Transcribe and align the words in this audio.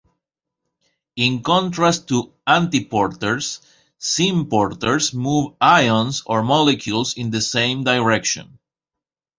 In 1.15 1.43
contrast 1.43 2.07
to 2.07 2.33
antiporters, 2.47 3.59
symporters 3.99 5.13
move 5.13 5.53
ions 5.61 6.23
or 6.25 6.41
molecules 6.41 7.13
in 7.15 7.29
the 7.29 7.39
same 7.39 7.83
direction. 7.83 8.57